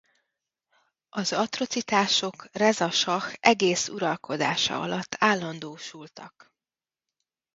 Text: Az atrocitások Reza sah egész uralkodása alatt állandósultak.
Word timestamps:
Az 1.09 1.33
atrocitások 1.33 2.49
Reza 2.51 2.91
sah 2.91 3.33
egész 3.39 3.89
uralkodása 3.89 4.79
alatt 4.81 5.15
állandósultak. 5.19 6.53